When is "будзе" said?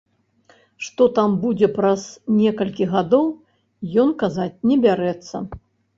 1.43-1.67